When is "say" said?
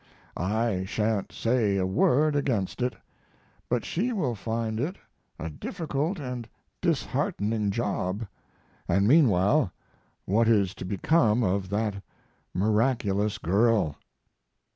1.31-1.77